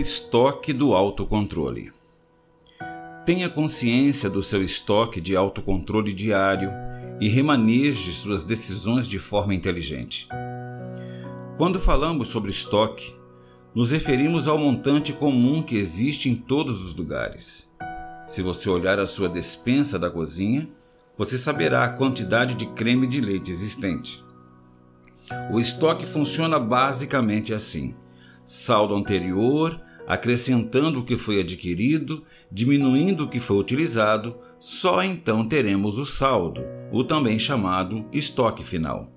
Estoque 0.00 0.72
do 0.72 0.94
autocontrole. 0.94 1.92
Tenha 3.26 3.50
consciência 3.50 4.30
do 4.30 4.42
seu 4.42 4.62
estoque 4.62 5.20
de 5.20 5.36
autocontrole 5.36 6.14
diário 6.14 6.72
e 7.20 7.28
remaneje 7.28 8.14
suas 8.14 8.42
decisões 8.42 9.06
de 9.06 9.18
forma 9.18 9.54
inteligente. 9.54 10.26
Quando 11.58 11.78
falamos 11.78 12.28
sobre 12.28 12.50
estoque, 12.50 13.14
nos 13.74 13.90
referimos 13.90 14.48
ao 14.48 14.56
montante 14.56 15.12
comum 15.12 15.62
que 15.62 15.76
existe 15.76 16.30
em 16.30 16.34
todos 16.34 16.82
os 16.82 16.94
lugares. 16.94 17.70
Se 18.26 18.40
você 18.40 18.70
olhar 18.70 18.98
a 18.98 19.04
sua 19.04 19.28
despensa 19.28 19.98
da 19.98 20.10
cozinha, 20.10 20.66
você 21.14 21.36
saberá 21.36 21.84
a 21.84 21.90
quantidade 21.90 22.54
de 22.54 22.64
creme 22.68 23.06
de 23.06 23.20
leite 23.20 23.50
existente. 23.50 24.24
O 25.52 25.60
estoque 25.60 26.06
funciona 26.06 26.58
basicamente 26.58 27.52
assim: 27.52 27.94
saldo 28.46 28.94
anterior, 28.94 29.78
acrescentando 30.10 30.98
o 30.98 31.04
que 31.04 31.16
foi 31.16 31.38
adquirido, 31.38 32.24
diminuindo 32.50 33.22
o 33.22 33.28
que 33.28 33.38
foi 33.38 33.56
utilizado, 33.58 34.36
só 34.58 35.04
então 35.04 35.46
teremos 35.46 36.00
o 36.00 36.04
saldo, 36.04 36.62
o 36.90 37.04
também 37.04 37.38
chamado 37.38 38.04
estoque 38.12 38.64
final. 38.64 39.08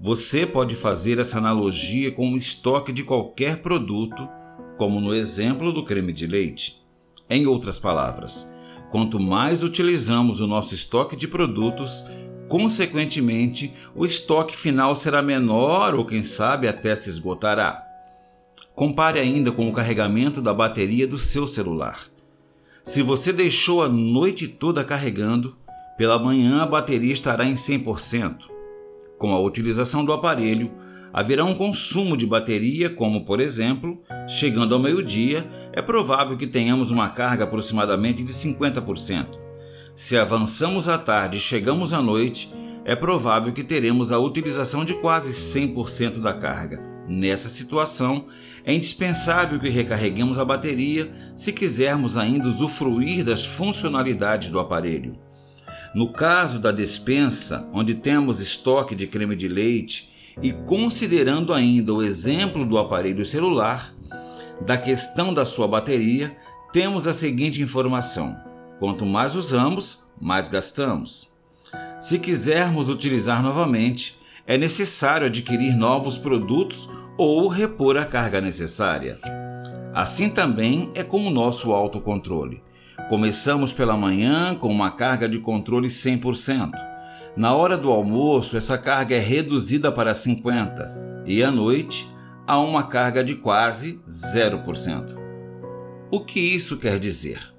Você 0.00 0.46
pode 0.46 0.74
fazer 0.74 1.18
essa 1.18 1.36
analogia 1.36 2.10
com 2.10 2.32
o 2.32 2.36
estoque 2.38 2.94
de 2.94 3.04
qualquer 3.04 3.58
produto, 3.60 4.26
como 4.78 5.02
no 5.02 5.14
exemplo 5.14 5.70
do 5.70 5.84
creme 5.84 6.14
de 6.14 6.26
leite. 6.26 6.82
Em 7.28 7.46
outras 7.46 7.78
palavras, 7.78 8.50
quanto 8.90 9.20
mais 9.20 9.62
utilizamos 9.62 10.40
o 10.40 10.46
nosso 10.46 10.74
estoque 10.74 11.14
de 11.14 11.28
produtos, 11.28 12.02
consequentemente, 12.48 13.70
o 13.94 14.06
estoque 14.06 14.56
final 14.56 14.96
será 14.96 15.20
menor 15.20 15.94
ou, 15.94 16.06
quem 16.06 16.22
sabe, 16.22 16.66
até 16.66 16.96
se 16.96 17.10
esgotará. 17.10 17.85
Compare 18.76 19.18
ainda 19.18 19.50
com 19.50 19.66
o 19.66 19.72
carregamento 19.72 20.42
da 20.42 20.52
bateria 20.52 21.06
do 21.06 21.16
seu 21.16 21.46
celular. 21.46 22.08
Se 22.84 23.00
você 23.00 23.32
deixou 23.32 23.82
a 23.82 23.88
noite 23.88 24.46
toda 24.46 24.84
carregando, 24.84 25.56
pela 25.96 26.18
manhã 26.18 26.60
a 26.60 26.66
bateria 26.66 27.14
estará 27.14 27.46
em 27.46 27.54
100%. 27.54 28.36
Com 29.16 29.32
a 29.32 29.40
utilização 29.40 30.04
do 30.04 30.12
aparelho, 30.12 30.70
haverá 31.10 31.42
um 31.42 31.54
consumo 31.54 32.18
de 32.18 32.26
bateria, 32.26 32.90
como 32.90 33.24
por 33.24 33.40
exemplo, 33.40 33.98
chegando 34.28 34.74
ao 34.74 34.80
meio-dia, 34.80 35.48
é 35.72 35.80
provável 35.80 36.36
que 36.36 36.46
tenhamos 36.46 36.90
uma 36.90 37.08
carga 37.08 37.44
aproximadamente 37.44 38.22
de 38.22 38.32
50%. 38.34 39.38
Se 39.96 40.18
avançamos 40.18 40.86
à 40.86 40.98
tarde 40.98 41.38
e 41.38 41.40
chegamos 41.40 41.94
à 41.94 42.02
noite, 42.02 42.52
é 42.84 42.94
provável 42.94 43.54
que 43.54 43.64
teremos 43.64 44.12
a 44.12 44.18
utilização 44.18 44.84
de 44.84 44.92
quase 44.96 45.32
100% 45.32 46.18
da 46.18 46.34
carga. 46.34 46.95
Nessa 47.08 47.48
situação, 47.48 48.26
é 48.64 48.74
indispensável 48.74 49.60
que 49.60 49.68
recarreguemos 49.68 50.38
a 50.38 50.44
bateria 50.44 51.12
se 51.36 51.52
quisermos 51.52 52.16
ainda 52.16 52.48
usufruir 52.48 53.24
das 53.24 53.44
funcionalidades 53.44 54.50
do 54.50 54.58
aparelho. 54.58 55.16
No 55.94 56.12
caso 56.12 56.58
da 56.58 56.72
despensa, 56.72 57.68
onde 57.72 57.94
temos 57.94 58.40
estoque 58.40 58.94
de 58.94 59.06
creme 59.06 59.36
de 59.36 59.48
leite, 59.48 60.12
e 60.42 60.52
considerando 60.52 61.54
ainda 61.54 61.94
o 61.94 62.02
exemplo 62.02 62.66
do 62.66 62.76
aparelho 62.76 63.24
celular, 63.24 63.94
da 64.60 64.76
questão 64.76 65.32
da 65.32 65.44
sua 65.44 65.66
bateria, 65.66 66.36
temos 66.72 67.06
a 67.06 67.14
seguinte 67.14 67.62
informação: 67.62 68.36
quanto 68.78 69.06
mais 69.06 69.34
usamos, 69.34 70.04
mais 70.20 70.48
gastamos. 70.48 71.32
Se 72.00 72.18
quisermos 72.18 72.88
utilizar 72.88 73.42
novamente, 73.42 74.16
é 74.46 74.56
necessário 74.56 75.26
adquirir 75.26 75.76
novos 75.76 76.16
produtos 76.16 76.88
ou 77.18 77.48
repor 77.48 77.96
a 77.96 78.04
carga 78.04 78.40
necessária. 78.40 79.18
Assim 79.92 80.28
também 80.28 80.90
é 80.94 81.02
com 81.02 81.26
o 81.26 81.30
nosso 81.30 81.72
autocontrole. 81.72 82.62
Começamos 83.08 83.72
pela 83.72 83.96
manhã 83.96 84.54
com 84.54 84.68
uma 84.68 84.90
carga 84.90 85.28
de 85.28 85.38
controle 85.38 85.88
100%. 85.88 86.70
Na 87.36 87.54
hora 87.54 87.76
do 87.76 87.90
almoço, 87.90 88.56
essa 88.56 88.78
carga 88.78 89.14
é 89.14 89.20
reduzida 89.20 89.90
para 89.90 90.12
50% 90.12 91.06
e 91.26 91.42
à 91.42 91.50
noite, 91.50 92.08
a 92.46 92.60
uma 92.60 92.84
carga 92.84 93.24
de 93.24 93.34
quase 93.34 94.00
0%. 94.08 95.16
O 96.10 96.20
que 96.20 96.38
isso 96.38 96.76
quer 96.76 97.00
dizer? 97.00 97.52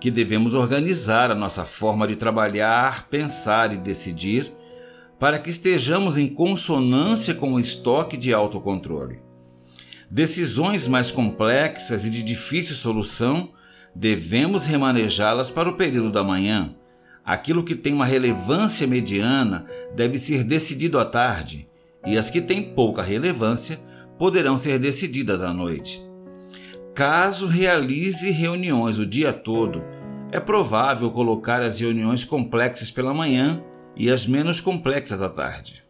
Que 0.00 0.10
devemos 0.10 0.54
organizar 0.54 1.30
a 1.30 1.34
nossa 1.34 1.64
forma 1.64 2.08
de 2.08 2.16
trabalhar, 2.16 3.08
pensar 3.08 3.72
e 3.72 3.76
decidir 3.76 4.52
para 5.22 5.38
que 5.38 5.50
estejamos 5.50 6.18
em 6.18 6.26
consonância 6.26 7.32
com 7.32 7.52
o 7.52 7.60
estoque 7.60 8.16
de 8.16 8.34
autocontrole. 8.34 9.20
Decisões 10.10 10.88
mais 10.88 11.12
complexas 11.12 12.04
e 12.04 12.10
de 12.10 12.24
difícil 12.24 12.74
solução 12.74 13.50
devemos 13.94 14.66
remanejá-las 14.66 15.48
para 15.48 15.68
o 15.68 15.76
período 15.76 16.10
da 16.10 16.24
manhã. 16.24 16.74
Aquilo 17.24 17.62
que 17.62 17.76
tem 17.76 17.92
uma 17.92 18.04
relevância 18.04 18.84
mediana 18.84 19.64
deve 19.94 20.18
ser 20.18 20.42
decidido 20.42 20.98
à 20.98 21.04
tarde, 21.04 21.68
e 22.04 22.18
as 22.18 22.28
que 22.28 22.40
têm 22.40 22.74
pouca 22.74 23.00
relevância 23.00 23.78
poderão 24.18 24.58
ser 24.58 24.76
decididas 24.80 25.40
à 25.40 25.52
noite. 25.52 26.02
Caso 26.96 27.46
realize 27.46 28.28
reuniões 28.28 28.98
o 28.98 29.06
dia 29.06 29.32
todo, 29.32 29.84
é 30.32 30.40
provável 30.40 31.12
colocar 31.12 31.62
as 31.62 31.78
reuniões 31.78 32.24
complexas 32.24 32.90
pela 32.90 33.14
manhã 33.14 33.62
e 33.96 34.10
as 34.10 34.26
menos 34.26 34.60
complexas 34.60 35.20
à 35.20 35.28
tarde. 35.28 35.82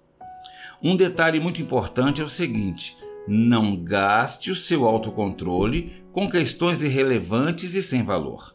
Um 0.83 0.97
detalhe 0.97 1.39
muito 1.39 1.63
importante 1.63 2.21
é 2.21 2.25
o 2.25 2.29
seguinte: 2.29 2.97
não 3.27 3.77
gaste 3.77 4.51
o 4.51 4.57
seu 4.57 4.85
autocontrole 4.87 6.03
com 6.13 6.29
questões 6.29 6.83
irrelevantes 6.83 7.75
e 7.75 7.83
sem 7.83 8.03
valor. 8.03 8.55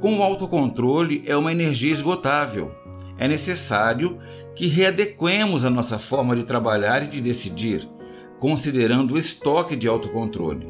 Com 0.00 0.18
o 0.18 0.22
autocontrole 0.22 1.22
é 1.26 1.36
uma 1.36 1.52
energia 1.52 1.92
esgotável. 1.92 2.72
É 3.18 3.26
necessário 3.26 4.18
que 4.54 4.66
readequemos 4.66 5.64
a 5.64 5.70
nossa 5.70 5.98
forma 5.98 6.34
de 6.34 6.44
trabalhar 6.44 7.02
e 7.02 7.08
de 7.08 7.20
decidir, 7.20 7.88
considerando 8.38 9.14
o 9.14 9.18
estoque 9.18 9.76
de 9.76 9.86
autocontrole. 9.86 10.66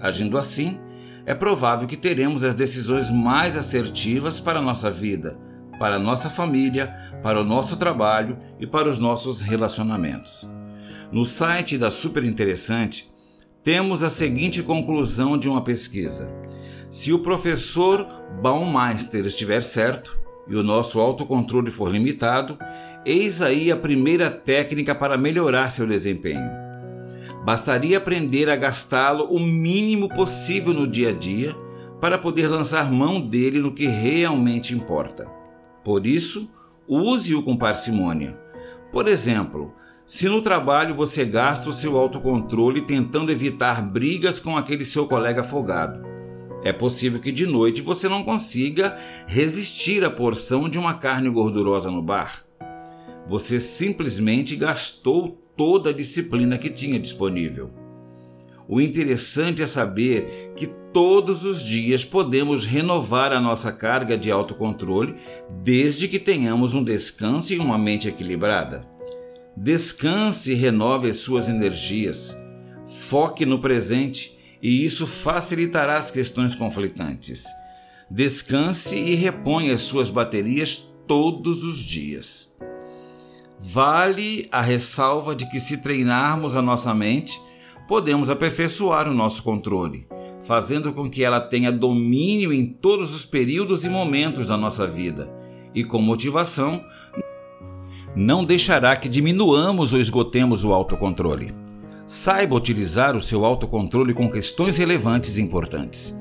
Agindo 0.00 0.36
assim, 0.36 0.80
é 1.24 1.34
provável 1.34 1.86
que 1.86 1.96
teremos 1.96 2.42
as 2.42 2.54
decisões 2.54 3.10
mais 3.10 3.56
assertivas 3.56 4.40
para 4.40 4.58
a 4.58 4.62
nossa 4.62 4.90
vida, 4.90 5.38
para 5.80 5.96
a 5.96 5.98
nossa 5.98 6.28
família, 6.28 6.94
para 7.22 7.40
o 7.40 7.44
nosso 7.44 7.74
trabalho 7.74 8.38
e 8.60 8.66
para 8.66 8.86
os 8.86 8.98
nossos 8.98 9.40
relacionamentos. 9.40 10.46
No 11.10 11.24
site 11.24 11.78
da 11.78 11.90
Super 11.90 12.22
Interessante, 12.22 13.10
temos 13.64 14.02
a 14.02 14.10
seguinte 14.10 14.62
conclusão 14.62 15.38
de 15.38 15.48
uma 15.48 15.64
pesquisa: 15.64 16.30
se 16.90 17.14
o 17.14 17.20
professor 17.20 18.06
Baumeister 18.42 19.24
estiver 19.24 19.62
certo 19.62 20.20
e 20.46 20.54
o 20.54 20.62
nosso 20.62 21.00
autocontrole 21.00 21.70
for 21.70 21.90
limitado, 21.90 22.58
eis 23.06 23.40
aí 23.40 23.72
a 23.72 23.76
primeira 23.76 24.30
técnica 24.30 24.94
para 24.94 25.16
melhorar 25.16 25.72
seu 25.72 25.86
desempenho. 25.86 26.50
Bastaria 27.42 27.96
aprender 27.96 28.50
a 28.50 28.56
gastá-lo 28.56 29.24
o 29.30 29.40
mínimo 29.40 30.10
possível 30.10 30.74
no 30.74 30.86
dia 30.86 31.08
a 31.08 31.12
dia 31.12 31.56
para 31.98 32.18
poder 32.18 32.48
lançar 32.48 32.92
mão 32.92 33.18
dele 33.18 33.58
no 33.60 33.72
que 33.72 33.86
realmente 33.86 34.74
importa. 34.74 35.39
Por 35.84 36.06
isso, 36.06 36.50
use-o 36.86 37.42
com 37.42 37.56
parcimônia. 37.56 38.38
Por 38.92 39.06
exemplo, 39.06 39.74
se 40.04 40.28
no 40.28 40.42
trabalho 40.42 40.94
você 40.94 41.24
gasta 41.24 41.68
o 41.68 41.72
seu 41.72 41.96
autocontrole 41.96 42.80
tentando 42.80 43.30
evitar 43.30 43.80
brigas 43.80 44.40
com 44.40 44.56
aquele 44.56 44.84
seu 44.84 45.06
colega 45.06 45.42
folgado, 45.44 46.04
é 46.62 46.72
possível 46.72 47.20
que 47.20 47.32
de 47.32 47.46
noite 47.46 47.80
você 47.80 48.08
não 48.08 48.22
consiga 48.22 48.98
resistir 49.26 50.04
à 50.04 50.10
porção 50.10 50.68
de 50.68 50.78
uma 50.78 50.94
carne 50.94 51.30
gordurosa 51.30 51.90
no 51.90 52.02
bar. 52.02 52.44
Você 53.26 53.60
simplesmente 53.60 54.56
gastou 54.56 55.40
toda 55.56 55.90
a 55.90 55.92
disciplina 55.92 56.58
que 56.58 56.68
tinha 56.68 56.98
disponível. 56.98 57.79
O 58.72 58.80
interessante 58.80 59.62
é 59.62 59.66
saber 59.66 60.52
que 60.54 60.68
todos 60.92 61.42
os 61.42 61.60
dias 61.60 62.04
podemos 62.04 62.64
renovar 62.64 63.32
a 63.32 63.40
nossa 63.40 63.72
carga 63.72 64.16
de 64.16 64.30
autocontrole 64.30 65.16
desde 65.64 66.06
que 66.06 66.20
tenhamos 66.20 66.72
um 66.72 66.84
descanso 66.84 67.52
e 67.52 67.58
uma 67.58 67.76
mente 67.76 68.06
equilibrada. 68.06 68.88
Descanse 69.56 70.52
e 70.52 70.54
renove 70.54 71.10
as 71.10 71.16
suas 71.16 71.48
energias. 71.48 72.36
Foque 72.86 73.44
no 73.44 73.58
presente 73.58 74.38
e 74.62 74.84
isso 74.84 75.04
facilitará 75.04 75.96
as 75.96 76.12
questões 76.12 76.54
conflitantes. 76.54 77.42
Descanse 78.08 78.94
e 78.94 79.16
reponha 79.16 79.74
as 79.74 79.80
suas 79.80 80.10
baterias 80.10 80.76
todos 81.08 81.64
os 81.64 81.76
dias. 81.78 82.56
Vale 83.58 84.48
a 84.52 84.60
ressalva 84.60 85.34
de 85.34 85.50
que, 85.50 85.58
se 85.58 85.78
treinarmos 85.78 86.54
a 86.54 86.62
nossa 86.62 86.94
mente, 86.94 87.36
podemos 87.90 88.30
aperfeiçoar 88.30 89.08
o 89.08 89.12
nosso 89.12 89.42
controle, 89.42 90.06
fazendo 90.44 90.92
com 90.92 91.10
que 91.10 91.24
ela 91.24 91.40
tenha 91.40 91.72
domínio 91.72 92.52
em 92.52 92.64
todos 92.64 93.12
os 93.12 93.24
períodos 93.24 93.84
e 93.84 93.88
momentos 93.88 94.46
da 94.46 94.56
nossa 94.56 94.86
vida, 94.86 95.28
e 95.74 95.82
com 95.82 96.00
motivação 96.00 96.84
não 98.14 98.44
deixará 98.44 98.94
que 98.94 99.08
diminuamos 99.08 99.92
ou 99.92 99.98
esgotemos 99.98 100.64
o 100.64 100.72
autocontrole. 100.72 101.52
Saiba 102.06 102.54
utilizar 102.54 103.16
o 103.16 103.20
seu 103.20 103.44
autocontrole 103.44 104.14
com 104.14 104.30
questões 104.30 104.78
relevantes 104.78 105.36
e 105.36 105.42
importantes. 105.42 106.16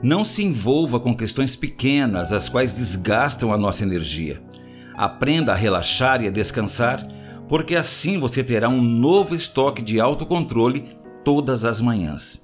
Não 0.00 0.24
se 0.24 0.44
envolva 0.44 1.00
com 1.00 1.16
questões 1.16 1.56
pequenas, 1.56 2.32
as 2.32 2.48
quais 2.48 2.74
desgastam 2.74 3.52
a 3.52 3.58
nossa 3.58 3.82
energia. 3.82 4.40
Aprenda 4.94 5.50
a 5.50 5.56
relaxar 5.56 6.22
e 6.22 6.28
a 6.28 6.30
descansar, 6.30 7.04
porque 7.48 7.74
assim 7.74 8.20
você 8.20 8.44
terá 8.44 8.68
um 8.68 8.80
novo 8.80 9.34
estoque 9.34 9.82
de 9.82 9.98
autocontrole 9.98 10.96
todas 11.28 11.62
as 11.62 11.78
manhãs. 11.78 12.42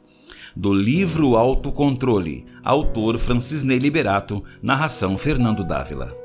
Do 0.54 0.74
livro 0.74 1.36
Autocontrole, 1.36 2.44
autor 2.62 3.16
Francisney 3.16 3.78
Liberato, 3.78 4.44
narração 4.62 5.16
Fernando 5.16 5.64
Dávila. 5.64 6.23